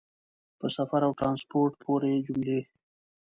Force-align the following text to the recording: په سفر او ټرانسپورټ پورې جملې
په 0.59 0.67
سفر 0.75 1.01
او 1.07 1.11
ټرانسپورټ 1.19 1.73
پورې 1.83 2.11
جملې 2.27 2.59